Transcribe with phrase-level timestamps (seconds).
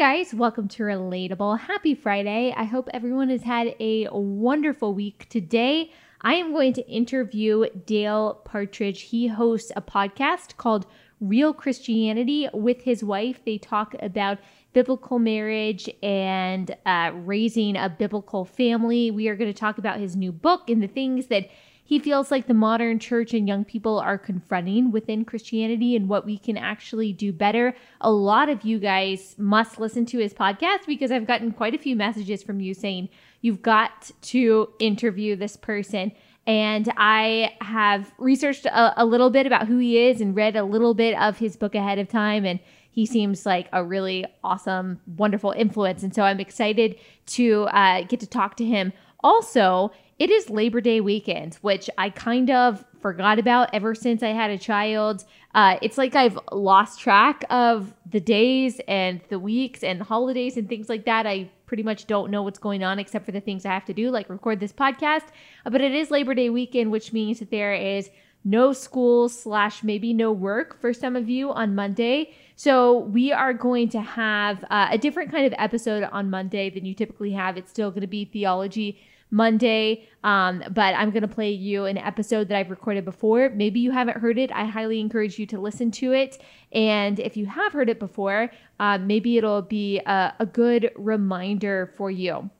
[0.00, 1.58] guys, welcome to Relatable.
[1.58, 2.54] Happy Friday.
[2.56, 5.28] I hope everyone has had a wonderful week.
[5.28, 5.92] Today,
[6.22, 9.02] I am going to interview Dale Partridge.
[9.02, 10.86] He hosts a podcast called
[11.20, 13.44] Real Christianity with his wife.
[13.44, 14.38] They talk about
[14.72, 19.10] biblical marriage and uh, raising a biblical family.
[19.10, 21.50] We are going to talk about his new book and the things that
[21.90, 26.24] he feels like the modern church and young people are confronting within Christianity and what
[26.24, 27.74] we can actually do better.
[28.00, 31.78] A lot of you guys must listen to his podcast because I've gotten quite a
[31.78, 33.08] few messages from you saying
[33.40, 36.12] you've got to interview this person.
[36.46, 40.62] And I have researched a, a little bit about who he is and read a
[40.62, 42.46] little bit of his book ahead of time.
[42.46, 42.60] And
[42.92, 46.04] he seems like a really awesome, wonderful influence.
[46.04, 48.92] And so I'm excited to uh, get to talk to him.
[49.22, 54.28] Also, it is Labor Day weekend, which I kind of forgot about ever since I
[54.28, 55.24] had a child.
[55.54, 60.68] Uh, it's like I've lost track of the days and the weeks and holidays and
[60.68, 61.26] things like that.
[61.26, 63.94] I pretty much don't know what's going on except for the things I have to
[63.94, 65.28] do, like record this podcast.
[65.64, 68.10] Uh, but it is Labor Day weekend, which means that there is
[68.44, 72.32] no school slash maybe no work for some of you on Monday.
[72.56, 76.84] So we are going to have uh, a different kind of episode on Monday than
[76.84, 77.56] you typically have.
[77.56, 79.00] It's still going to be theology
[79.30, 80.08] Monday.
[80.22, 83.50] Um, but I'm going to play you an episode that I've recorded before.
[83.50, 84.50] Maybe you haven't heard it.
[84.52, 86.38] I highly encourage you to listen to it.
[86.72, 91.92] And if you have heard it before, uh, maybe it'll be a, a good reminder
[91.96, 92.50] for you.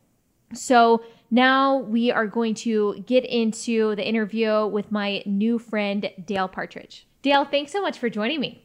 [0.53, 6.49] So now we are going to get into the interview with my new friend, Dale
[6.49, 7.07] Partridge.
[7.23, 8.65] Dale, thanks so much for joining me.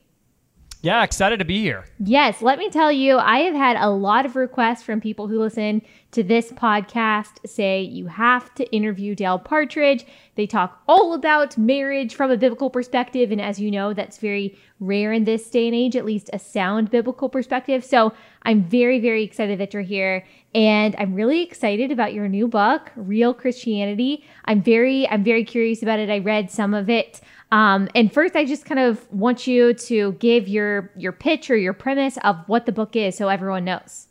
[0.86, 1.84] Yeah, excited to be here.
[1.98, 5.40] Yes, let me tell you, I have had a lot of requests from people who
[5.40, 10.06] listen to this podcast say you have to interview Dale Partridge.
[10.36, 13.32] They talk all about marriage from a biblical perspective.
[13.32, 16.38] And as you know, that's very rare in this day and age, at least a
[16.38, 17.84] sound biblical perspective.
[17.84, 18.14] So
[18.44, 20.24] I'm very, very excited that you're here.
[20.54, 24.24] And I'm really excited about your new book, Real Christianity.
[24.46, 26.12] I'm very, I'm very curious about it.
[26.12, 27.22] I read some of it.
[27.56, 31.56] Um, and first, I just kind of want you to give your your pitch or
[31.56, 34.08] your premise of what the book is, so everyone knows.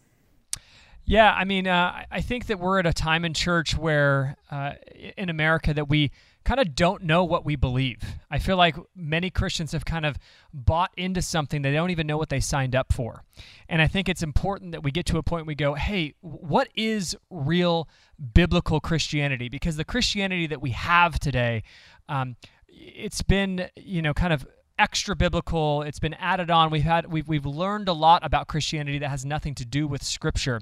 [1.05, 4.73] Yeah, I mean, uh, I think that we're at a time in church where, uh,
[5.19, 6.11] in America, that we
[6.47, 8.01] kind of don't know what we believe.
[8.31, 10.17] I feel like many Christians have kind of
[10.55, 13.25] bought into something they don't even know what they signed up for.
[13.69, 16.15] And I think it's important that we get to a point where we go, hey,
[16.23, 17.89] what is real
[18.33, 19.51] biblical Christianity?
[19.51, 21.63] Because the Christianity that we have today,
[22.09, 22.37] um,
[22.85, 24.47] it's been you know kind of
[24.79, 25.83] extra biblical.
[25.83, 26.71] It's been added on.
[26.71, 30.03] We've had we've, we've learned a lot about christianity that has nothing to do with
[30.03, 30.61] scripture.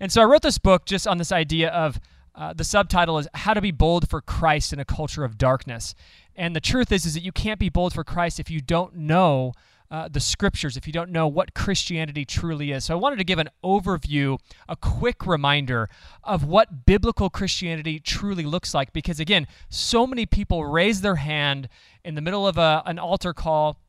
[0.00, 2.00] And so i wrote this book just on this idea of
[2.34, 5.94] uh, the subtitle is how to be bold for christ in a culture of darkness.
[6.36, 8.94] And the truth is is that you can't be bold for christ if you don't
[8.94, 9.52] know
[9.90, 12.84] uh, the scriptures if you don't know what Christianity truly is.
[12.84, 14.38] So I wanted to give an overview,
[14.68, 15.88] a quick reminder
[16.22, 18.92] of what biblical Christianity truly looks like.
[18.92, 21.68] Because again, so many people raise their hand
[22.04, 23.80] in the middle of a, an altar call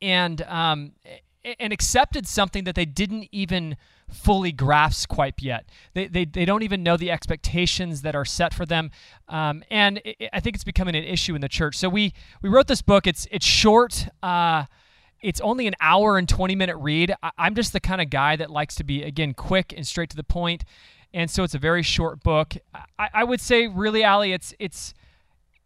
[0.00, 0.92] and um,
[1.58, 3.76] and accepted something that they didn't even
[4.10, 5.68] fully grasp quite yet.
[5.94, 8.90] They, they, they don't even know the expectations that are set for them.
[9.28, 11.76] Um, and it, I think it's becoming an issue in the church.
[11.76, 12.12] So we,
[12.42, 13.06] we wrote this book.
[13.06, 14.08] It's, it's short.
[14.22, 14.64] Uh,
[15.20, 17.14] it's only an hour and 20 minute read.
[17.36, 20.16] I'm just the kind of guy that likes to be, again, quick and straight to
[20.16, 20.64] the point.
[21.12, 22.54] And so it's a very short book.
[22.98, 24.94] I, I would say, really, Allie, it's, it's,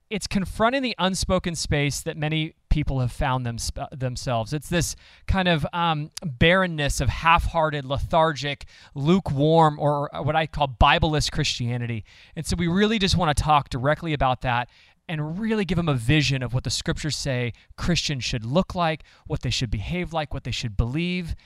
[0.08, 3.56] it's confronting the unspoken space that many people have found them,
[3.92, 4.52] themselves.
[4.52, 4.96] It's this
[5.26, 12.04] kind of um, barrenness of half hearted, lethargic, lukewarm, or what I call Bibleless Christianity.
[12.36, 14.68] And so we really just want to talk directly about that
[15.12, 19.02] and really give them a vision of what the scriptures say Christians should look like,
[19.26, 21.36] what they should behave like, what they should believe,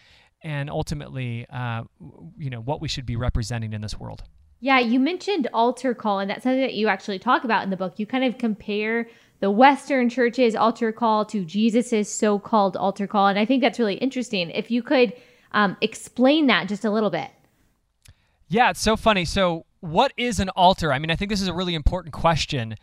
[0.41, 1.83] and ultimately, uh,
[2.39, 4.23] you know, what we should be representing in this world.
[4.61, 7.77] Yeah, you mentioned altar call, and that's something that you actually talk about in the
[7.77, 7.95] book.
[7.99, 9.09] You kind of compare
[9.41, 13.97] the Western church's altar call to Jesus's so-called altar call, and I think that's really
[13.97, 14.51] interesting.
[14.51, 15.13] If you could
[15.51, 17.33] um, explain that just a little bit.
[18.47, 19.25] Yeah, it's so funny.
[19.25, 20.93] So, what is an altar?
[20.93, 22.77] I mean, I think this is a really important question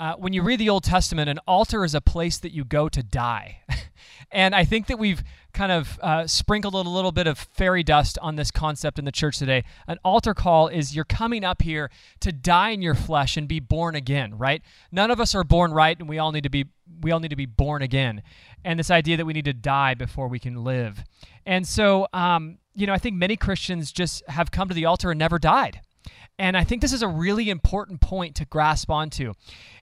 [0.00, 2.88] uh, when you read the Old Testament, an altar is a place that you go
[2.88, 3.58] to die.
[4.32, 8.16] and I think that we've kind of uh, sprinkled a little bit of fairy dust
[8.22, 9.62] on this concept in the church today.
[9.86, 13.60] An altar call is you're coming up here to die in your flesh and be
[13.60, 14.62] born again, right?
[14.90, 16.64] None of us are born right, and we all need to be
[17.02, 18.22] we all need to be born again.
[18.64, 21.04] And this idea that we need to die before we can live.
[21.44, 25.10] And so, um, you know, I think many Christians just have come to the altar
[25.10, 25.82] and never died.
[26.38, 29.34] And I think this is a really important point to grasp onto.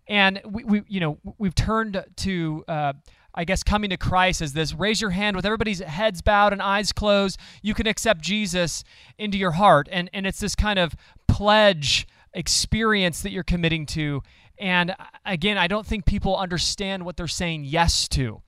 [0.09, 2.93] And we, we you know, we've turned to uh,
[3.39, 6.61] I guess coming to Christ as this raise your hand with everybody's heads bowed and
[6.61, 7.39] eyes closed.
[7.63, 8.83] You can accept Jesus
[9.17, 9.89] into your heart.
[9.93, 10.97] And, and it's this kind of
[11.29, 14.23] pledge experience that you're committing to.
[14.59, 18.43] And again, I don't think people understand what they're saying yes to.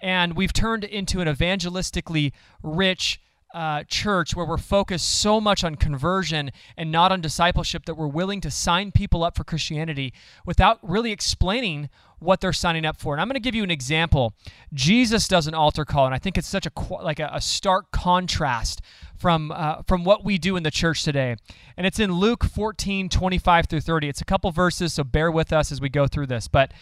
[0.00, 2.32] And we've turned into an evangelistically
[2.62, 3.20] rich
[3.54, 8.06] uh, church where we're focused so much on conversion and not on discipleship that we're
[8.06, 10.12] willing to sign people up for Christianity
[10.44, 11.88] without really explaining
[12.20, 13.14] what they're signing up for.
[13.14, 14.34] And I'm going to give you an example.
[14.72, 16.70] Jesus does an altar call, and I think it's such a
[17.02, 18.82] like a, a stark contrast
[19.16, 21.36] from uh, from what we do in the church today.
[21.76, 24.08] And it's in Luke 14, 25 through 30.
[24.08, 26.46] It's a couple verses, so bear with us as we go through this.
[26.46, 26.72] But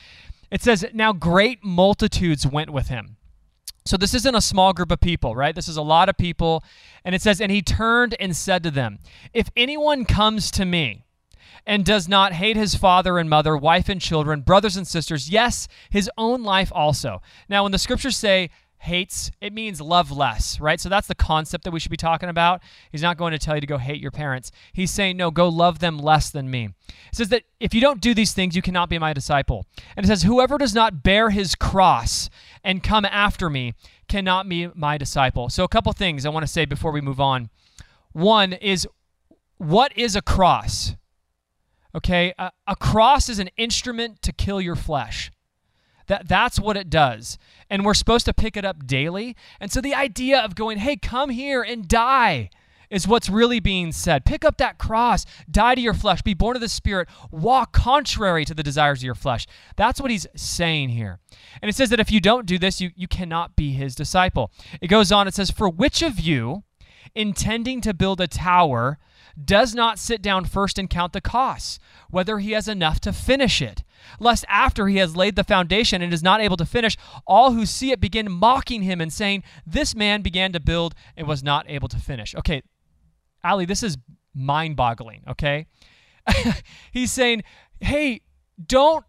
[0.51, 3.18] it says, Now great multitudes went with him
[3.89, 5.55] so this isn't a small group of people, right?
[5.55, 6.63] This is a lot of people.
[7.07, 8.99] And it says, And he turned and said to them,
[9.33, 11.07] If anyone comes to me
[11.65, 15.69] and does not hate his father and mother, wife and children, brothers and sisters, yes,
[15.89, 17.23] his own life also.
[17.49, 20.81] Now, when the scriptures say hates, it means love less, right?
[20.81, 22.63] So that's the concept that we should be talking about.
[22.91, 24.51] He's not going to tell you to go hate your parents.
[24.73, 26.71] He's saying, no, go love them less than me.
[26.89, 29.67] It says that if you don't do these things, you cannot be my disciple.
[29.97, 32.31] And it says, whoever does not bear his cross
[32.63, 33.75] and come after me
[34.09, 35.49] cannot be my disciple.
[35.49, 37.51] So a couple things I want to say before we move on.
[38.13, 38.87] One is,
[39.59, 40.95] what is a cross?
[41.95, 45.31] Okay, a, a cross is an instrument to kill your flesh.
[46.09, 47.39] That that's what it does.
[47.71, 49.37] And we're supposed to pick it up daily.
[49.61, 52.51] And so the idea of going, "Hey, come here and die."
[52.91, 54.25] is what's really being said.
[54.25, 58.45] Pick up that cross, die to your flesh, be born of the Spirit, walk contrary
[58.45, 59.47] to the desires of your flesh.
[59.77, 61.21] That's what he's saying here.
[61.61, 64.51] And it says that if you don't do this, you, you cannot be his disciple.
[64.81, 66.65] It goes on, it says, For which of you,
[67.15, 68.99] intending to build a tower,
[69.43, 71.79] does not sit down first and count the costs,
[72.11, 73.83] whether he has enough to finish it?
[74.19, 76.97] Lest after he has laid the foundation and is not able to finish,
[77.27, 81.27] all who see it begin mocking him and saying, This man began to build and
[81.27, 82.35] was not able to finish.
[82.35, 82.63] Okay,
[83.43, 83.97] Allie, this is
[84.35, 85.67] mind boggling, okay?
[86.93, 87.43] He's saying,
[87.81, 88.23] Hey,
[88.65, 89.05] don't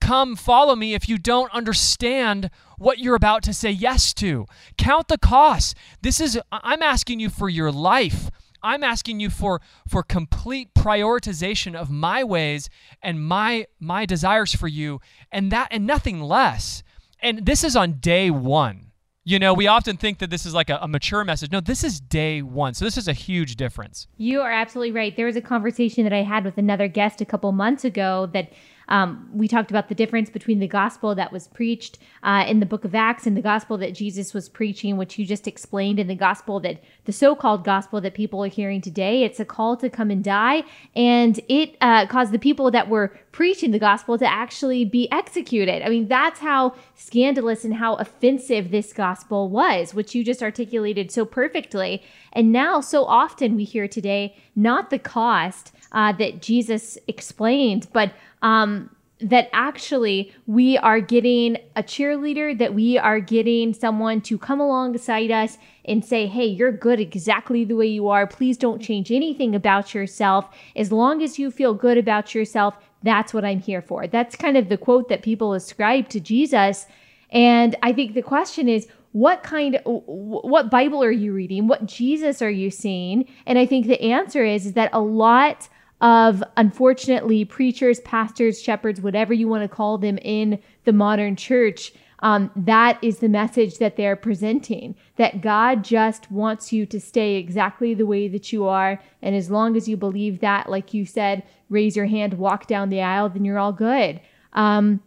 [0.00, 4.46] come follow me if you don't understand what you're about to say yes to.
[4.76, 5.74] Count the costs.
[6.02, 8.30] This is, I'm asking you for your life.
[8.62, 12.68] I'm asking you for for complete prioritization of my ways
[13.02, 15.00] and my my desires for you
[15.30, 16.82] and that and nothing less.
[17.20, 18.84] And this is on day 1.
[19.24, 21.52] You know, we often think that this is like a, a, mature message.
[21.52, 22.72] No, this is day one.
[22.72, 24.06] So this is a huge difference.
[24.16, 25.14] You are absolutely right.
[25.14, 28.52] There was a conversation that I had with another guest a couple months ago that
[28.88, 32.66] um, we talked about the difference between the gospel that was preached uh, in the
[32.66, 36.08] book of Acts and the gospel that Jesus was preaching, which you just explained, and
[36.08, 39.22] the gospel that the so called gospel that people are hearing today.
[39.24, 40.64] It's a call to come and die,
[40.96, 45.84] and it uh, caused the people that were preaching the gospel to actually be executed.
[45.84, 51.12] I mean, that's how scandalous and how offensive this gospel was, which you just articulated
[51.12, 52.02] so perfectly.
[52.32, 58.12] And now, so often we hear today, not the cost uh, that Jesus explained, but
[58.42, 58.90] um,
[59.20, 65.30] that actually we are getting a cheerleader, that we are getting someone to come alongside
[65.30, 68.26] us and say, hey, you're good exactly the way you are.
[68.26, 70.54] Please don't change anything about yourself.
[70.76, 74.06] As long as you feel good about yourself, that's what I'm here for.
[74.06, 76.86] That's kind of the quote that people ascribe to Jesus.
[77.30, 82.42] And I think the question is, what kind what bible are you reading what jesus
[82.42, 85.66] are you seeing and i think the answer is, is that a lot
[86.00, 91.92] of unfortunately preachers, pastors, shepherds, whatever you want to call them in the modern church.
[92.20, 97.36] Um, that is the message that they're presenting that God just wants you to stay
[97.36, 99.00] exactly the way that you are.
[99.22, 102.88] And as long as you believe that, like you said, raise your hand, walk down
[102.88, 104.20] the aisle, then you're all good.
[104.52, 105.00] Um,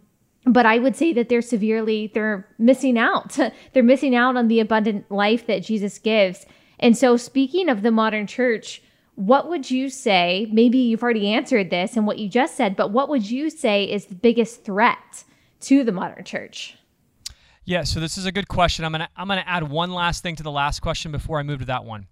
[0.45, 3.37] but I would say that they're severely, they're missing out.
[3.73, 6.45] they're missing out on the abundant life that Jesus gives.
[6.79, 8.81] And so, speaking of the modern church,
[9.15, 10.47] what would you say?
[10.51, 13.83] Maybe you've already answered this and what you just said, but what would you say
[13.83, 15.23] is the biggest threat
[15.61, 16.77] to the modern church?
[17.63, 18.85] Yeah, so this is a good question.
[18.85, 21.59] I'm gonna I'm gonna add one last thing to the last question before I move
[21.59, 22.07] to that one.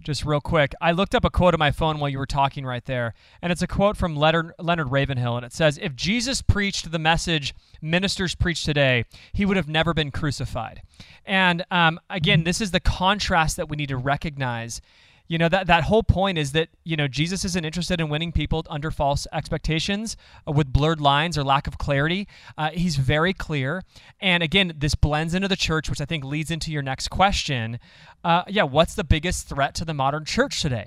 [0.00, 2.64] Just real quick, I looked up a quote on my phone while you were talking
[2.64, 6.40] right there, and it's a quote from Leonard, Leonard Ravenhill, and it says, "If Jesus
[6.40, 10.82] preached the message ministers preach today, he would have never been crucified."
[11.26, 14.80] And um, again, this is the contrast that we need to recognize
[15.28, 18.32] you know that that whole point is that you know jesus isn't interested in winning
[18.32, 23.32] people under false expectations uh, with blurred lines or lack of clarity uh, he's very
[23.32, 23.82] clear
[24.20, 27.78] and again this blends into the church which i think leads into your next question
[28.24, 30.86] uh, yeah what's the biggest threat to the modern church today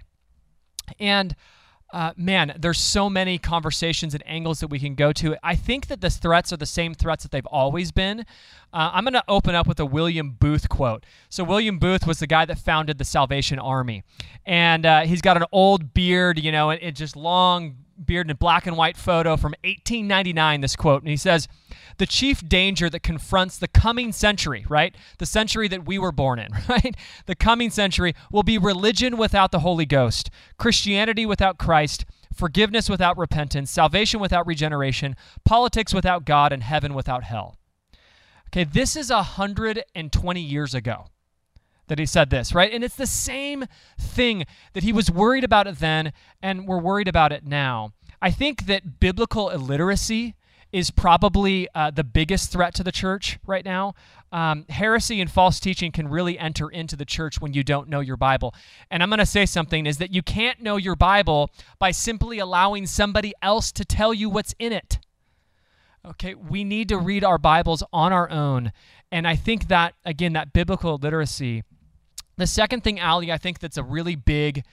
[0.99, 1.35] and
[1.93, 5.37] uh, man, there's so many conversations and angles that we can go to.
[5.43, 8.25] I think that the threats are the same threats that they've always been.
[8.75, 11.05] Uh, I'm going to open up with a William Booth quote.
[11.29, 14.03] So, William Booth was the guy that founded the Salvation Army.
[14.45, 18.37] And uh, he's got an old beard, you know, and it just long beard and
[18.37, 21.01] black and white photo from 1899, this quote.
[21.01, 21.47] And he says,
[21.99, 24.93] The chief danger that confronts the coming century, right?
[25.19, 26.97] The century that we were born in, right?
[27.27, 32.03] The coming century will be religion without the Holy Ghost, Christianity without Christ,
[32.33, 35.15] forgiveness without repentance, salvation without regeneration,
[35.45, 37.55] politics without God, and heaven without hell.
[38.55, 41.07] Okay, this is 120 years ago
[41.87, 42.71] that he said this, right?
[42.71, 43.65] And it's the same
[43.99, 47.91] thing that he was worried about it then, and we're worried about it now.
[48.21, 50.35] I think that biblical illiteracy
[50.71, 53.93] is probably uh, the biggest threat to the church right now.
[54.31, 57.99] Um, heresy and false teaching can really enter into the church when you don't know
[57.99, 58.55] your Bible.
[58.89, 62.39] And I'm going to say something is that you can't know your Bible by simply
[62.39, 64.99] allowing somebody else to tell you what's in it.
[66.09, 68.71] Okay, we need to read our Bibles on our own.
[69.11, 71.63] And I think that, again, that biblical literacy
[72.37, 74.63] the second thing, Allie, I think that's a really big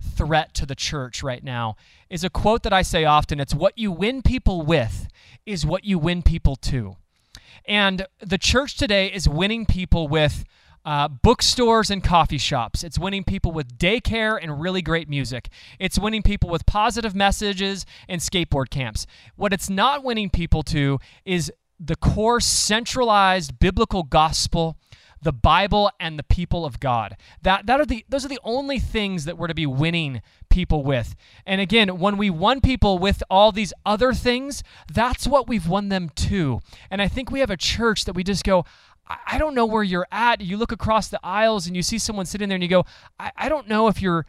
[0.00, 1.76] threat to the church right now
[2.08, 3.40] is a quote that I say often.
[3.40, 5.08] It's what you win people with
[5.44, 6.96] is what you win people to.
[7.64, 10.44] And the church today is winning people with
[10.84, 12.82] uh, bookstores and coffee shops.
[12.82, 15.48] It's winning people with daycare and really great music.
[15.78, 19.06] It's winning people with positive messages and skateboard camps.
[19.36, 24.76] What it's not winning people to is the core centralized biblical gospel
[25.22, 27.16] the Bible and the people of God.
[27.42, 30.82] That that are the those are the only things that we're to be winning people
[30.82, 31.14] with.
[31.46, 35.88] And again, when we won people with all these other things, that's what we've won
[35.88, 36.60] them to.
[36.90, 38.64] And I think we have a church that we just go,
[39.26, 40.40] I don't know where you're at.
[40.40, 42.84] You look across the aisles and you see someone sitting there and you go,
[43.18, 44.26] I, I don't know if you're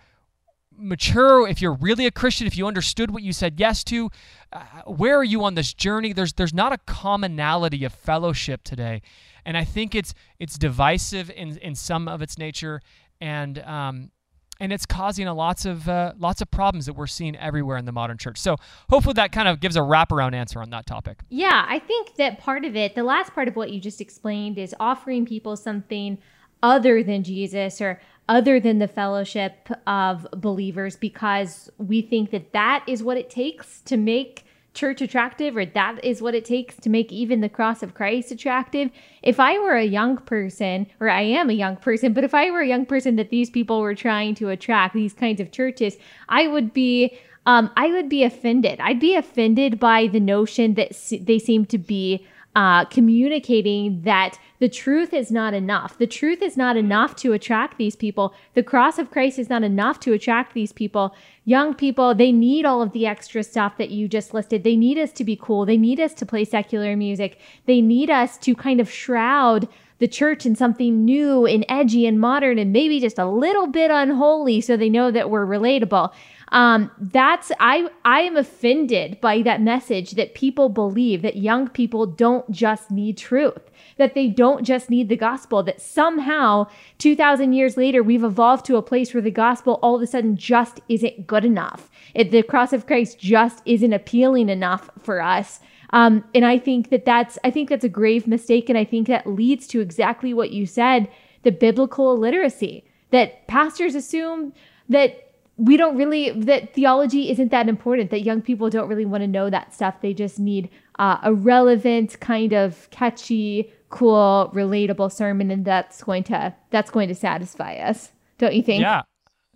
[0.80, 4.10] mature, if you're really a Christian, if you understood what you said yes to,
[4.54, 6.14] uh, where are you on this journey?
[6.14, 9.02] There's there's not a commonality of fellowship today,
[9.50, 12.82] and I think it's it's divisive in in some of its nature,
[13.20, 14.12] and um,
[14.60, 17.86] and it's causing a lots of uh, lots of problems that we're seeing everywhere in
[17.86, 18.38] the modern church.
[18.38, 18.58] So
[18.92, 21.22] hopefully that kind of gives a wraparound answer on that topic.
[21.30, 24.60] Yeah, I think that part of it, the last part of what you just explained,
[24.60, 26.20] is offering people something
[26.62, 32.84] other than Jesus or other than the fellowship of believers because we think that that
[32.86, 36.90] is what it takes to make church attractive or that is what it takes to
[36.90, 38.90] make even the cross of Christ attractive.
[39.24, 42.52] If I were a young person, or I am a young person, but if I
[42.52, 45.98] were a young person that these people were trying to attract, these kinds of churches,
[46.30, 48.80] I would be um, I would be offended.
[48.80, 50.92] I'd be offended by the notion that
[51.22, 55.98] they seem to be uh, communicating that the truth is not enough.
[55.98, 58.34] The truth is not enough to attract these people.
[58.54, 61.16] The cross of Christ is not enough to attract these people.
[61.46, 64.64] Young people, they need all of the extra stuff that you just listed.
[64.64, 65.66] They need us to be cool.
[65.66, 67.40] They need us to play secular music.
[67.66, 69.70] They need us to kind of shroud
[70.00, 73.92] the church in something new and edgy and modern and maybe just a little bit
[73.92, 76.12] unholy so they know that we're relatable
[76.52, 82.06] um, that's I I am offended by that message that people believe that young people
[82.06, 87.78] don't just need truth, that they don't just need the gospel, that somehow 2,000 years
[87.78, 91.28] later we've evolved to a place where the gospel all of a sudden just isn't
[91.28, 91.90] good enough.
[92.16, 95.60] It, the cross of Christ just isn't appealing enough for us.
[95.92, 99.08] Um, and I think that that's I think that's a grave mistake, and I think
[99.08, 101.10] that leads to exactly what you said:
[101.44, 104.54] the biblical illiteracy that pastors assume
[104.88, 105.29] that
[105.60, 109.28] we don't really that theology isn't that important that young people don't really want to
[109.28, 109.96] know that stuff.
[110.02, 116.24] They just need uh, a relevant kind of catchy cool relatable sermon and that's going
[116.24, 118.82] to that's going to satisfy us don't you think?
[118.82, 119.02] Yeah.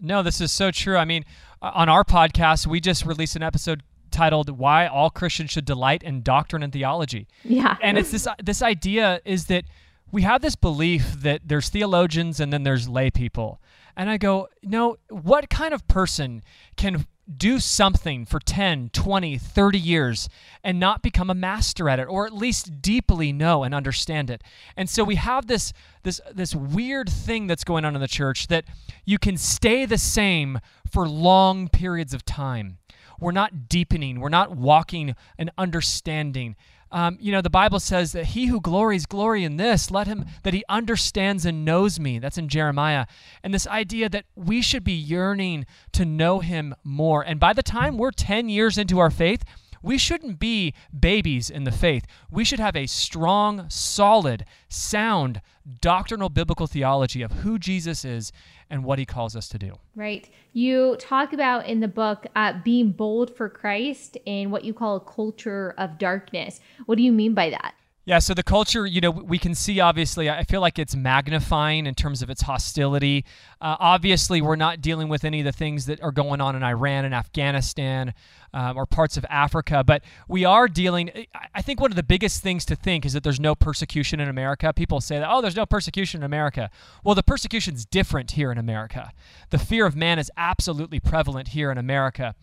[0.02, 0.98] No this is so true.
[0.98, 1.24] I mean
[1.62, 3.82] on our podcast we just released an episode
[4.12, 7.28] titled why all christians should delight in doctrine and theology.
[7.46, 7.78] Yeah.
[7.82, 9.64] And it's this this idea is that
[10.12, 13.62] we have this belief that there's theologians and then there's lay people
[13.96, 16.44] and I go, no, what kind of person
[16.76, 17.06] can
[17.38, 20.30] do something for 10, 20, 30 years
[20.64, 24.44] and not become a master at it or at least deeply know and understand it.
[24.76, 25.72] And so we have this
[26.04, 28.66] this this weird thing that's going on in the church that
[29.06, 30.60] you can stay the same
[30.92, 32.78] for long periods of time.
[33.20, 36.56] We're not deepening, we're not walking and understanding.
[36.94, 40.26] Um, you know, the Bible says that he who glories, glory in this, let him,
[40.44, 42.20] that he understands and knows me.
[42.20, 43.08] That's in Jeremiah.
[43.44, 47.24] And this idea that we should be yearning to know him more.
[47.24, 49.44] And by the time we're 10 years into our faith,
[49.84, 52.08] we shouldn't be babies in the faith.
[52.32, 55.42] We should have a strong, solid, sound
[55.82, 58.32] doctrinal biblical theology of who Jesus is
[58.70, 59.78] and what he calls us to do.
[59.96, 60.30] Right.
[60.54, 64.96] You talk about in the book uh, being bold for Christ in what you call
[64.96, 66.60] a culture of darkness.
[66.86, 67.76] What do you mean by that?
[68.06, 71.88] Yeah, so the culture, you know, we can see obviously, I feel like it's magnifying
[71.88, 73.24] in terms of its hostility.
[73.62, 76.64] Uh, obviously, we're not dealing with any of the things that are going on in
[76.64, 78.14] Iran and Afghanistan
[78.54, 81.12] um, or parts of Africa, but we are dealing.
[81.56, 84.28] I think one of the biggest things to think is that there's no persecution in
[84.28, 84.74] America.
[84.74, 86.70] People say that, oh, there's no persecution in America.
[87.06, 89.14] Well, the persecution's different here in America.
[89.50, 92.36] The fear of man is absolutely prevalent here in America.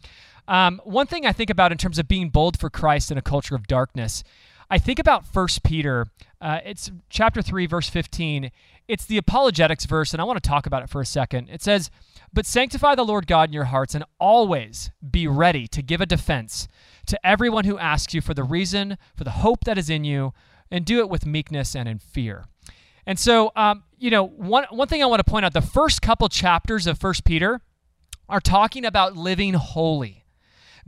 [0.48, 3.22] Um, one thing I think about in terms of being bold for Christ in a
[3.22, 4.24] culture of darkness
[4.70, 6.06] I think about First Peter.
[6.40, 8.52] Uh, it's chapter 3, verse 15.
[8.86, 11.48] It's the apologetics verse, and I want to talk about it for a second.
[11.50, 11.90] It says,
[12.32, 16.06] But sanctify the Lord God in your hearts, and always be ready to give a
[16.06, 16.68] defense
[17.06, 20.32] to everyone who asks you for the reason for the hope that is in you,
[20.70, 22.44] and do it with meekness and in fear.
[23.06, 26.00] And so, um, you know, one, one thing I want to point out the first
[26.00, 27.60] couple chapters of First Peter
[28.28, 30.24] are talking about living holy,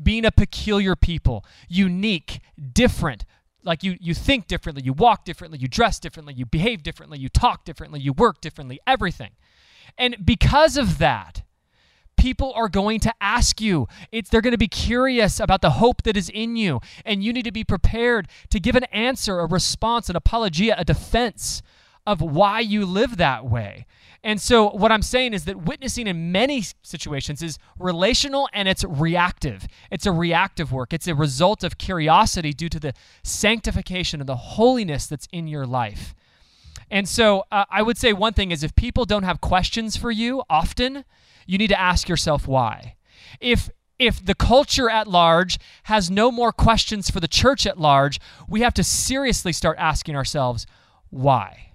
[0.00, 2.40] being a peculiar people, unique,
[2.72, 3.24] different,
[3.64, 7.28] like you you think differently you walk differently you dress differently you behave differently you
[7.28, 9.30] talk differently you work differently everything.
[9.98, 11.42] And because of that
[12.16, 16.02] people are going to ask you it's they're going to be curious about the hope
[16.02, 19.46] that is in you and you need to be prepared to give an answer a
[19.46, 21.62] response an apologia a defense
[22.06, 23.86] of why you live that way
[24.24, 28.84] and so, what I'm saying is that witnessing in many situations is relational and it's
[28.84, 29.66] reactive.
[29.90, 34.36] It's a reactive work, it's a result of curiosity due to the sanctification and the
[34.36, 36.14] holiness that's in your life.
[36.88, 40.12] And so, uh, I would say one thing is if people don't have questions for
[40.12, 41.04] you often,
[41.46, 42.94] you need to ask yourself why.
[43.40, 48.20] If if the culture at large has no more questions for the church at large,
[48.48, 50.64] we have to seriously start asking ourselves
[51.10, 51.71] why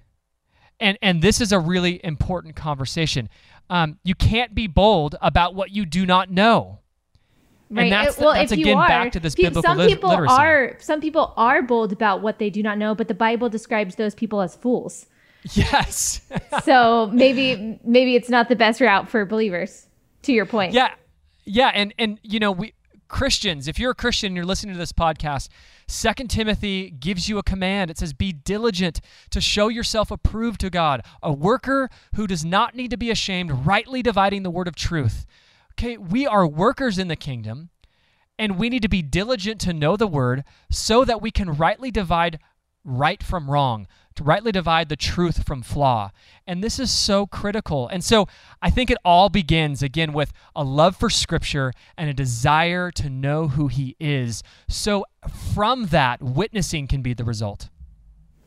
[0.80, 3.30] and and this is a really important conversation.
[3.70, 6.80] Um, you can't be bold about what you do not know.
[7.70, 7.84] Right.
[7.84, 10.34] And that's, well, that's if again you are, back to this biblical some people literacy.
[10.34, 13.96] are some people are bold about what they do not know, but the Bible describes
[13.96, 15.06] those people as fools.
[15.54, 16.22] Yes.
[16.64, 19.88] so maybe maybe it's not the best route for believers.
[20.24, 20.74] To your point.
[20.74, 20.94] Yeah.
[21.46, 22.74] Yeah, and and you know we
[23.08, 25.50] Christians, if you're a Christian and you're listening to this podcast,
[25.88, 27.90] Second Timothy gives you a command.
[27.90, 32.76] It says, Be diligent to show yourself approved to God, a worker who does not
[32.76, 35.26] need to be ashamed, rightly dividing the word of truth.
[35.74, 37.70] Okay, we are workers in the kingdom,
[38.38, 41.92] and we need to be diligent to know the word so that we can rightly
[41.92, 42.40] divide
[42.88, 46.10] right from wrong, to rightly divide the truth from flaw.
[46.48, 47.88] And this is so critical.
[47.88, 48.28] And so
[48.62, 53.10] I think it all begins again with a love for Scripture and a desire to
[53.10, 54.42] know who He is.
[54.68, 55.06] So
[55.54, 57.70] from that, witnessing can be the result.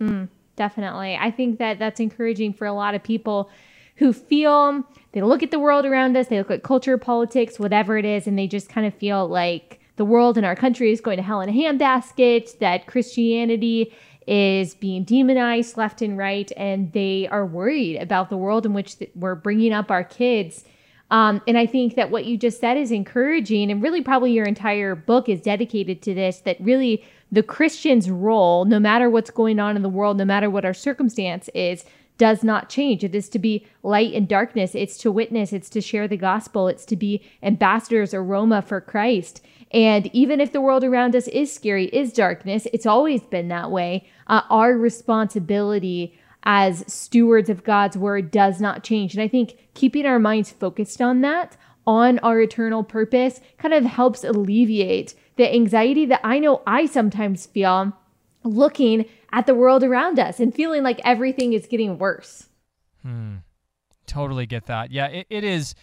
[0.00, 1.16] Mm, definitely.
[1.16, 3.50] I think that that's encouraging for a lot of people
[3.96, 7.98] who feel they look at the world around us, they look at culture, politics, whatever
[7.98, 11.02] it is, and they just kind of feel like the world and our country is
[11.02, 13.94] going to hell in a handbasket, that Christianity
[14.26, 18.96] is being demonized left and right, and they are worried about the world in which
[19.14, 20.64] we're bringing up our kids.
[21.10, 24.46] Um, and I think that what you just said is encouraging, and really probably your
[24.46, 29.58] entire book is dedicated to this that really the Christian's role, no matter what's going
[29.58, 31.84] on in the world, no matter what our circumstance is,
[32.20, 33.02] does not change.
[33.02, 36.68] It is to be light in darkness, it's to witness, it's to share the gospel,
[36.68, 39.42] it's to be ambassadors, aroma for Christ.
[39.70, 43.70] And even if the world around us is scary, is darkness, it's always been that
[43.70, 44.06] way.
[44.26, 49.14] Uh, our responsibility as stewards of God's word does not change.
[49.14, 51.56] And I think keeping our minds focused on that,
[51.86, 57.46] on our eternal purpose, kind of helps alleviate the anxiety that I know I sometimes
[57.46, 57.94] feel
[58.44, 62.48] looking at the world around us and feeling like everything is getting worse.
[63.02, 63.36] Hmm.
[64.06, 64.90] Totally get that.
[64.90, 65.74] Yeah, it, it is.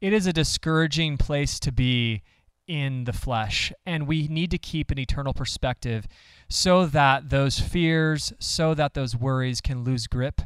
[0.00, 2.22] It is a discouraging place to be
[2.66, 3.72] in the flesh.
[3.84, 6.06] And we need to keep an eternal perspective
[6.48, 10.42] so that those fears, so that those worries can lose grip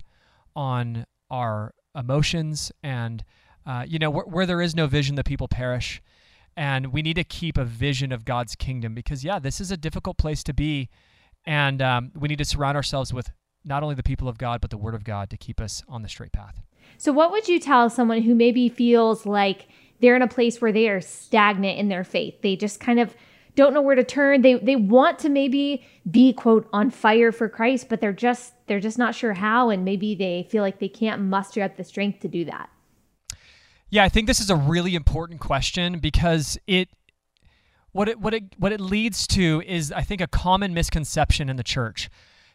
[0.55, 2.71] on our emotions.
[2.83, 3.25] And,
[3.67, 6.03] uh, you know, where, where there is no vision, the people perish.
[6.57, 9.77] And we need to keep a vision of God's kingdom because, yeah, this is a
[9.77, 10.89] difficult place to be.
[11.47, 13.31] And um, we need to surround ourselves with
[13.65, 16.03] not only the people of God, but the Word of God to keep us on
[16.03, 16.61] the straight path.
[16.99, 19.69] So, what would you tell someone who maybe feels like
[20.01, 22.41] they're in a place where they are stagnant in their faith.
[22.43, 23.15] They just kind of
[23.55, 24.43] don't know where to turn.
[24.43, 28.81] They they want to maybe be quote on fire for Christ, but they're just they're
[28.81, 32.21] just not sure how and maybe they feel like they can't muster up the strength
[32.21, 32.71] to do that.
[33.91, 36.89] Yeah, I think this is a really important question because it
[37.93, 41.57] what it what it what it leads to is I think a common misconception in
[41.57, 42.09] the church.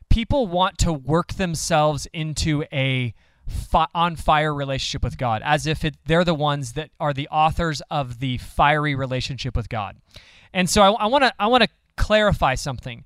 [0.10, 3.14] People want to work themselves into a
[3.48, 7.28] fi- on fire relationship with God, as if it, they're the ones that are the
[7.30, 9.98] authors of the fiery relationship with God.
[10.54, 13.04] And so I want to I want to clarify something.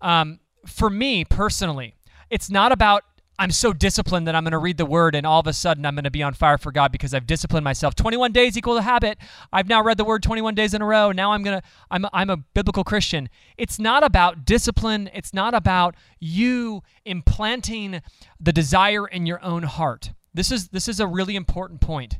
[0.00, 1.94] Um, for me personally,
[2.30, 3.04] it's not about
[3.40, 5.86] I'm so disciplined that I'm going to read the word and all of a sudden
[5.86, 7.94] I'm going to be on fire for God because I've disciplined myself.
[7.94, 9.16] 21 days equal a habit.
[9.50, 11.10] I've now read the word 21 days in a row.
[11.10, 13.30] Now I'm going to I'm I'm a biblical Christian.
[13.56, 15.08] It's not about discipline.
[15.14, 18.02] It's not about you implanting
[18.38, 20.12] the desire in your own heart.
[20.34, 22.18] This is this is a really important point.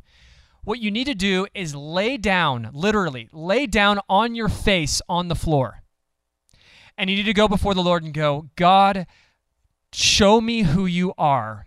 [0.65, 5.29] What you need to do is lay down, literally, lay down on your face on
[5.29, 5.83] the floor.
[6.97, 9.07] And you need to go before the Lord and go, God,
[9.93, 11.67] Show me who you are.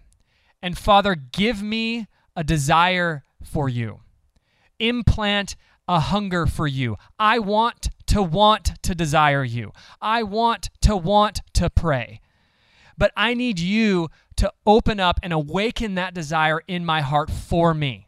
[0.61, 3.99] And Father, give me a desire for you.
[4.79, 5.55] Implant
[5.87, 6.97] a hunger for you.
[7.19, 9.71] I want to want to desire you.
[10.01, 12.21] I want to want to pray.
[12.97, 17.73] But I need you to open up and awaken that desire in my heart for
[17.73, 18.07] me.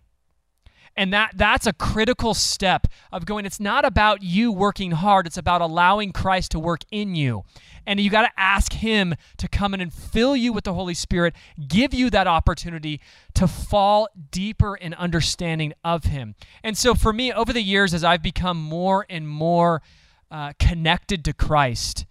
[0.97, 5.37] And that that's a critical step of going it's not about you working hard, it's
[5.37, 7.43] about allowing Christ to work in you.
[7.85, 10.93] And you got to ask him to come in and fill you with the Holy
[10.93, 11.35] Spirit,
[11.67, 13.01] give you that opportunity
[13.35, 16.35] to fall deeper in understanding of him.
[16.63, 19.81] And so for me over the years as I've become more and more
[20.31, 22.05] uh, connected to Christ,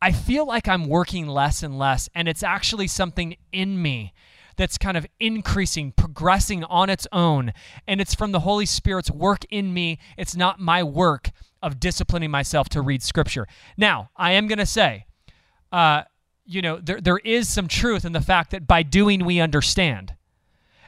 [0.00, 4.12] I feel like I'm working less and less and it's actually something in me
[4.56, 7.52] that's kind of increasing, progressing on its own.
[7.86, 9.98] And it's from the Holy Spirit's work in me.
[10.16, 11.30] It's not my work
[11.62, 13.46] of disciplining myself to read Scripture.
[13.76, 15.06] Now, I am going to say,
[15.72, 16.02] uh,
[16.44, 20.14] you know, there, there is some truth in the fact that by doing, we understand.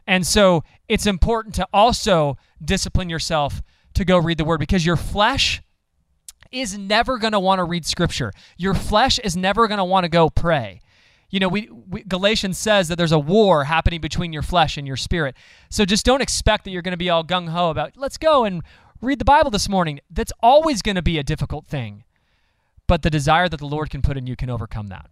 [0.07, 3.61] And so it's important to also discipline yourself
[3.95, 5.61] to go read the word because your flesh
[6.51, 8.33] is never going to want to read scripture.
[8.57, 10.81] Your flesh is never going to want to go pray
[11.31, 14.87] you know, we, we, Galatians says that there's a war happening between your flesh and
[14.87, 15.37] your spirit.
[15.69, 18.45] So just don't expect that you're going to be all gung ho about let's go
[18.45, 18.63] and
[19.01, 20.01] read the Bible this morning.
[20.11, 22.05] That's always going to be a difficult thing.
[22.87, 25.11] But the desire that the Lord can put in you can overcome that.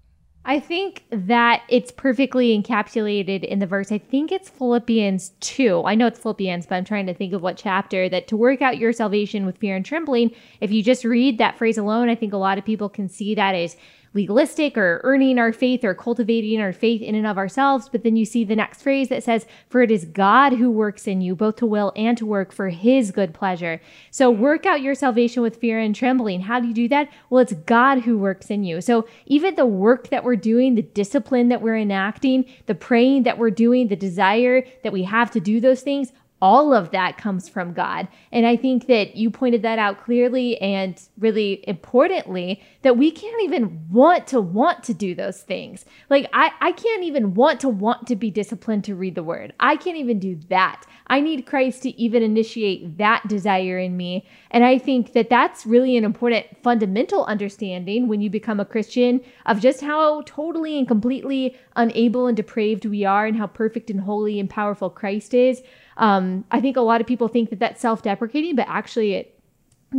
[0.49, 3.91] I think that it's perfectly encapsulated in the verse.
[3.91, 5.83] I think it's Philippians 2.
[5.85, 8.63] I know it's Philippians, but I'm trying to think of what chapter that to work
[8.63, 10.31] out your salvation with fear and trembling.
[10.61, 13.35] If you just read that phrase alone, I think a lot of people can see
[13.35, 13.77] that as
[14.17, 17.89] legalistic or earning our faith or cultivating our faith in and of ourselves.
[17.89, 21.07] But then you see the next phrase that says, For it is God who works
[21.07, 23.81] in you, both to will and to work for his good pleasure.
[24.11, 26.41] So work out your salvation with fear and trembling.
[26.41, 27.09] How do you do that?
[27.31, 28.81] Well, it's God who works in you.
[28.81, 33.39] So even the work that we're doing, the discipline that we're enacting, the praying that
[33.39, 37.49] we're doing, the desire that we have to do those things, all of that comes
[37.49, 38.09] from God.
[38.31, 43.43] And I think that you pointed that out clearly and really importantly that we can't
[43.43, 45.87] even want to want to do those things.
[46.11, 49.55] Like I, I can't even want to want to be disciplined to read the word.
[49.59, 50.85] I can't even do that.
[51.07, 54.27] I need Christ to even initiate that desire in me.
[54.51, 59.21] And I think that that's really an important fundamental understanding when you become a Christian
[59.47, 64.01] of just how totally and completely unable and depraved we are and how perfect and
[64.01, 65.63] holy and powerful Christ is.
[65.97, 69.39] Um, I think a lot of people think that that's self deprecating, but actually it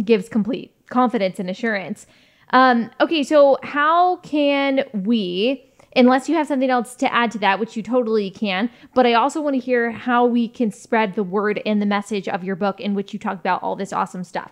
[0.03, 2.05] gives complete confidence and assurance.
[2.51, 7.59] Um, okay, so how can we, unless you have something else to add to that,
[7.59, 11.23] which you totally can, but I also want to hear how we can spread the
[11.23, 14.23] word and the message of your book in which you talk about all this awesome
[14.23, 14.51] stuff.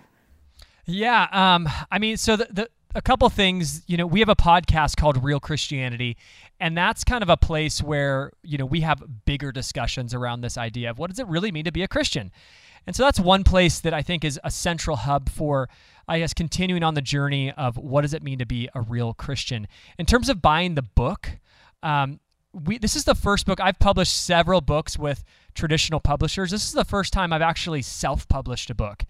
[0.86, 4.36] Yeah, um, I mean, so the, the a couple things, you know, we have a
[4.36, 6.16] podcast called Real Christianity,
[6.62, 10.58] and that's kind of a place where, you know, we have bigger discussions around this
[10.58, 12.32] idea of what does it really mean to be a Christian?
[12.88, 15.68] And so that's one place that I think is a central hub for,
[16.08, 19.14] I guess, continuing on the journey of what does it mean to be a real
[19.14, 19.68] Christian.
[20.00, 21.32] In terms of buying the book,
[21.84, 22.22] um,
[22.56, 26.52] we this is the first book I've published several books with traditional publishers.
[26.52, 29.04] This is the first time I've actually self-published a book,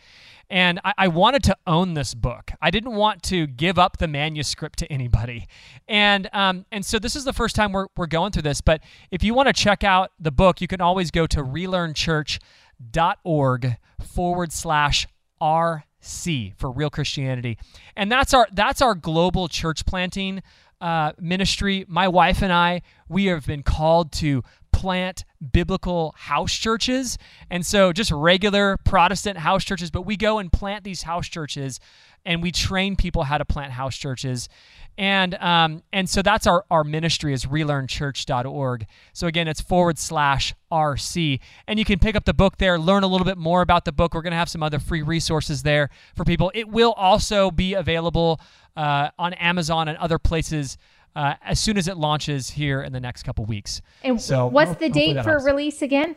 [0.49, 2.51] and I, I, wanted to own this book.
[2.61, 5.45] I didn't want to give up the manuscript to anybody.
[5.87, 8.61] And um, and so this is the first time we're, we're going through this.
[8.61, 8.81] But
[9.11, 14.51] if you want to check out the book, you can always go to relearnchurch.org forward
[14.51, 15.07] slash
[15.41, 17.57] RC for real Christianity.
[17.95, 20.41] And that's our that's our global church planting
[20.81, 21.85] uh, ministry.
[21.87, 24.43] My wife and I, we have been called to
[24.75, 27.17] plant biblical house churches.
[27.49, 31.79] And so just regular Protestant house churches, but we go and plant these house churches
[32.25, 34.49] and we train people how to plant house churches.
[34.97, 38.85] And um, and so that's our, our ministry is relearnchurch.org.
[39.13, 41.39] So again, it's forward slash RC.
[41.67, 43.91] And you can pick up the book there, learn a little bit more about the
[43.93, 44.13] book.
[44.13, 46.51] We're going to have some other free resources there for people.
[46.53, 48.41] It will also be available
[48.75, 50.77] uh, on Amazon and other places
[51.15, 53.81] uh, as soon as it launches here in the next couple weeks.
[54.03, 55.45] And so what's the date for helps.
[55.45, 56.15] release again?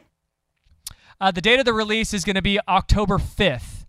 [1.20, 3.86] Uh, the date of the release is going to be October 5th.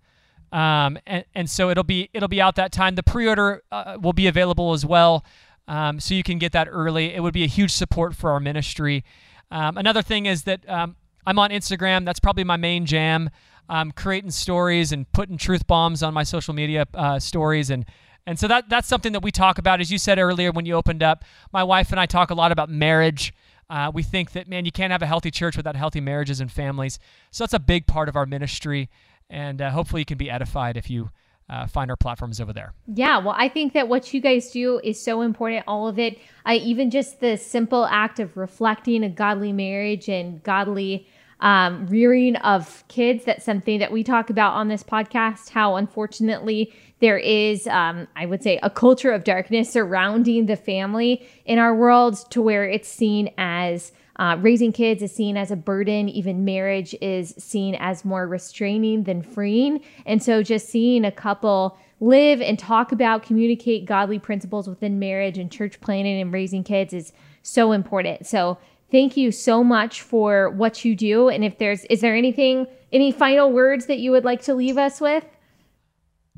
[0.52, 2.95] Um, and, and so it'll be it'll be out that time.
[2.95, 5.24] The pre-order uh, will be available as well.
[5.67, 7.13] um, so you can get that early.
[7.13, 9.04] It would be a huge support for our ministry.
[9.52, 10.95] Um, another thing is that um,
[11.26, 12.06] I'm on Instagram.
[12.06, 13.30] That's probably my main jam.
[13.69, 17.86] Um, creating stories and putting truth bombs on my social media uh, stories and
[18.30, 19.82] and so that that's something that we talk about.
[19.82, 22.52] As you said earlier when you opened up, my wife and I talk a lot
[22.52, 23.34] about marriage.
[23.72, 26.52] Uh, we think that man, you can't have a healthy church without healthy marriages and
[26.52, 27.00] families.
[27.32, 28.88] So that's a big part of our ministry,
[29.32, 31.10] and uh, hopefully you can be edified if you
[31.50, 32.74] uh, find our platforms over there.
[32.86, 35.63] Yeah, well, I think that what you guys do is so important.
[35.68, 41.08] All of it, even just the simple act of reflecting a godly marriage and godly
[41.41, 43.25] um, rearing of kids.
[43.25, 45.49] That's something that we talk about on this podcast.
[45.49, 51.25] How unfortunately there is, um, I would say, a culture of darkness surrounding the family
[51.45, 55.56] in our world to where it's seen as uh, raising kids is seen as a
[55.56, 56.10] burden.
[56.10, 59.80] Even marriage is seen as more restraining than freeing.
[60.06, 65.38] And so just seeing a couple live and talk about, communicate godly principles within marriage
[65.38, 68.28] and church planting and raising kids is so important.
[68.28, 68.58] So
[68.91, 71.30] thank you so much for what you do.
[71.30, 74.78] And if there's, is there anything, any final words that you would like to leave
[74.78, 75.25] us with?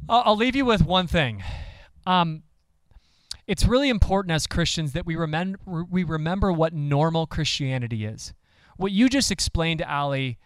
[0.10, 1.44] I'll, leave you with one thing.
[2.06, 2.44] Um,
[3.48, 5.60] it's really important as Christians that we remember
[5.90, 8.34] we remember what normal Christianity is.
[8.78, 10.40] What you just explained Allie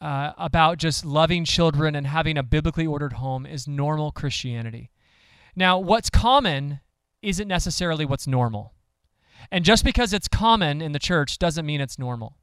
[0.00, 4.90] uh, about just loving children and having a biblically ordered home is normal Christianity.
[5.56, 6.80] Now, what's common
[7.22, 8.74] isn't necessarily what's normal.
[9.50, 12.36] And just because it's common in the church doesn't mean it's normal.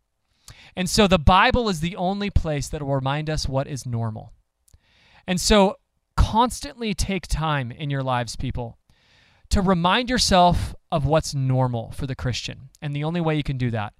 [0.75, 4.33] And so the Bible is the only place that will remind us what is normal.
[5.27, 5.77] And so
[6.15, 8.77] constantly take time in your lives, people,
[9.49, 12.69] to remind yourself of what's normal for the Christian.
[12.81, 13.93] And the only way you can do that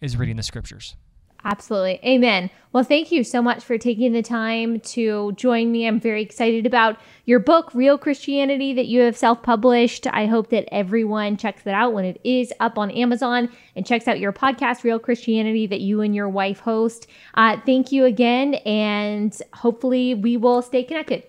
[0.00, 0.96] is reading the scriptures.
[1.44, 1.98] Absolutely.
[2.04, 2.50] Amen.
[2.72, 5.86] Well, thank you so much for taking the time to join me.
[5.86, 10.06] I'm very excited about your book, Real Christianity, that you have self published.
[10.06, 14.06] I hope that everyone checks that out when it is up on Amazon and checks
[14.06, 17.08] out your podcast, Real Christianity, that you and your wife host.
[17.34, 21.24] Uh, thank you again, and hopefully we will stay connected.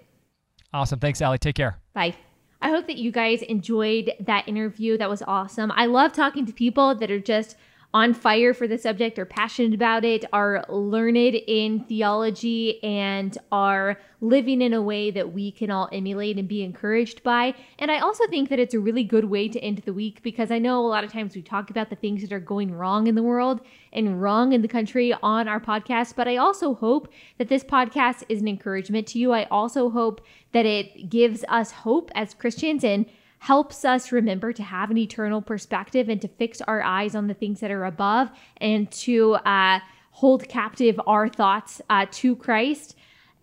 [0.74, 1.00] Awesome.
[1.00, 1.40] Thanks, Allie.
[1.40, 1.78] Take care.
[1.94, 2.16] Bye.
[2.62, 4.98] I hope that you guys enjoyed that interview.
[4.98, 5.72] That was awesome.
[5.76, 7.58] I love talking to people that are just
[7.94, 14.00] on fire for the subject, are passionate about it, are learned in theology, and are
[14.20, 17.54] living in a way that we can all emulate and be encouraged by.
[17.78, 20.50] And I also think that it's a really good way to end the week because
[20.50, 23.06] I know a lot of times we talk about the things that are going wrong
[23.06, 27.14] in the world and wrong in the country on our podcast, but I also hope
[27.38, 29.34] that this podcast is an encouragement to you.
[29.34, 33.06] I also hope that it gives us hope as Christians and
[33.44, 37.34] helps us remember to have an eternal perspective and to fix our eyes on the
[37.34, 38.30] things that are above
[38.62, 39.80] and to uh,
[40.12, 42.96] hold captive our thoughts uh, to Christ.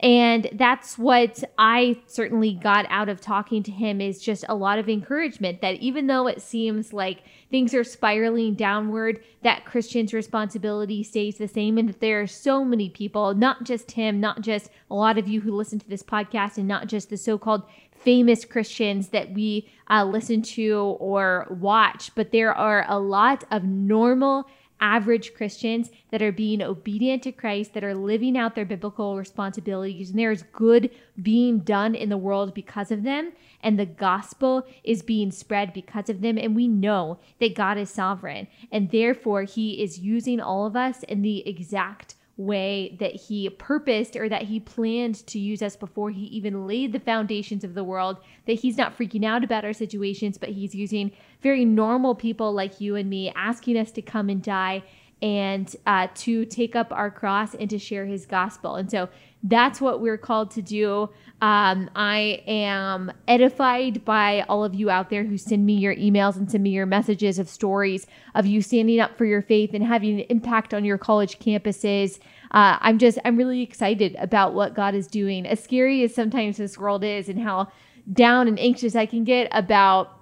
[0.03, 4.79] And that's what I certainly got out of talking to him is just a lot
[4.79, 11.03] of encouragement that even though it seems like things are spiraling downward, that Christian's responsibility
[11.03, 14.71] stays the same and that there are so many people, not just him, not just
[14.91, 17.65] a lot of you who listen to this podcast and not just the so-called
[18.01, 23.65] famous Christians that we uh, listen to or watch, but there are a lot of
[23.65, 24.47] normal,
[24.81, 30.11] average Christians that are being obedient to Christ, that are living out their biblical responsibilities,
[30.11, 33.33] and there's good being done in the world because of them,
[33.63, 36.39] and the gospel is being spread because of them.
[36.39, 41.03] And we know that God is sovereign, and therefore He is using all of us
[41.03, 46.11] in the exact way that he purposed or that he planned to use us before
[46.11, 49.73] he even laid the foundations of the world, that he's not freaking out about our
[49.73, 51.13] situations, but he's using
[51.43, 54.83] very normal people like you and me, asking us to come and die
[55.23, 58.77] and uh, to take up our cross and to share his gospel.
[58.77, 59.09] And so
[59.43, 61.09] that's what we're called to do.
[61.41, 66.37] Um, I am edified by all of you out there who send me your emails
[66.37, 69.85] and send me your messages of stories of you standing up for your faith and
[69.85, 72.19] having an impact on your college campuses.
[72.51, 75.47] Uh, I'm just, I'm really excited about what God is doing.
[75.47, 77.73] As scary as sometimes this world is and how
[78.13, 80.20] down and anxious I can get about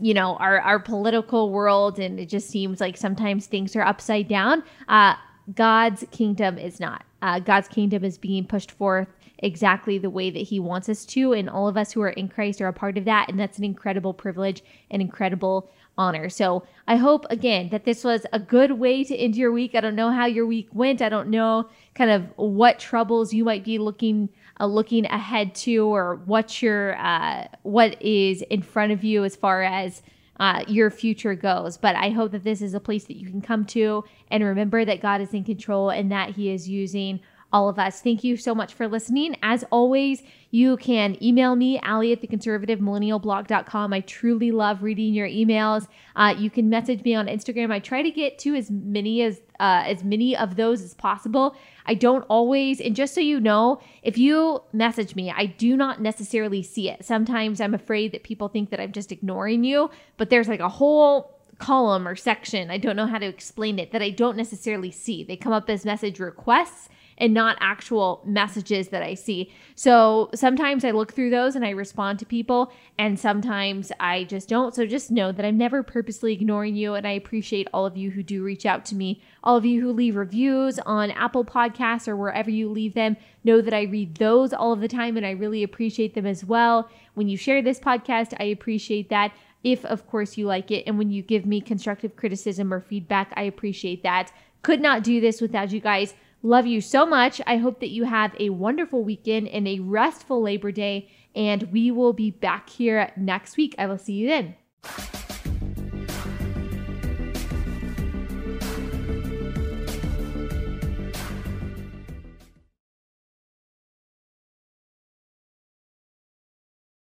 [0.00, 4.28] you know our our political world and it just seems like sometimes things are upside
[4.28, 4.62] down.
[4.88, 5.14] Uh
[5.54, 7.04] god's kingdom is not.
[7.20, 11.32] Uh, god's kingdom is being pushed forth exactly the way that he wants us to
[11.32, 13.58] and all of us who are in christ are a part of that and that's
[13.58, 16.28] an incredible privilege an incredible honor.
[16.28, 19.74] So i hope again that this was a good way to end your week.
[19.74, 21.02] I don't know how your week went.
[21.02, 24.28] I don't know kind of what troubles you might be looking
[24.62, 29.34] uh, looking ahead to or what your uh, what is in front of you as
[29.34, 30.02] far as
[30.38, 31.76] uh, your future goes.
[31.76, 34.84] But I hope that this is a place that you can come to and remember
[34.84, 37.20] that God is in control and that He is using
[37.52, 38.00] all of us.
[38.00, 39.36] Thank you so much for listening.
[39.42, 42.80] As always, you can email me, Allie at the conservative.
[42.82, 45.86] I truly love reading your emails.
[46.16, 47.72] Uh, you can message me on Instagram.
[47.72, 51.54] I try to get to as many as uh, as many of those as possible.
[51.86, 56.00] I don't always, and just so you know, if you message me, I do not
[56.00, 57.04] necessarily see it.
[57.04, 60.68] Sometimes I'm afraid that people think that I'm just ignoring you, but there's like a
[60.68, 64.90] whole column or section, I don't know how to explain it, that I don't necessarily
[64.90, 65.22] see.
[65.22, 69.52] They come up as message requests and not actual messages that I see.
[69.74, 74.48] So sometimes I look through those and I respond to people, and sometimes I just
[74.48, 74.74] don't.
[74.74, 78.10] So just know that I'm never purposely ignoring you, and I appreciate all of you
[78.10, 79.22] who do reach out to me.
[79.44, 83.60] All of you who leave reviews on Apple Podcasts or wherever you leave them, know
[83.60, 86.90] that I read those all of the time, and I really appreciate them as well.
[87.14, 89.32] When you share this podcast, I appreciate that
[89.64, 93.32] if of course you like it and when you give me constructive criticism or feedback
[93.36, 97.40] i appreciate that could not do this without you guys Love you so much.
[97.46, 101.90] I hope that you have a wonderful weekend and a restful Labor Day, and we
[101.90, 103.74] will be back here next week.
[103.78, 104.56] I will see you then.